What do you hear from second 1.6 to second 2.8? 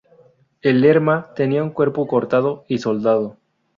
un cuerpo "cortado y